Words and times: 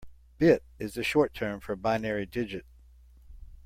Bit 0.39 0.63
is 0.79 0.95
the 0.95 1.03
short 1.03 1.31
term 1.31 1.59
for 1.59 1.75
binary 1.75 2.25
digit. 2.25 2.65